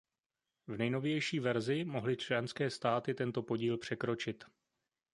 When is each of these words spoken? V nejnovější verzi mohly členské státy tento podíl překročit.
V 0.67 0.77
nejnovější 0.77 1.39
verzi 1.39 1.85
mohly 1.85 2.17
členské 2.17 2.69
státy 2.69 3.13
tento 3.13 3.43
podíl 3.43 3.77
překročit. 3.77 4.43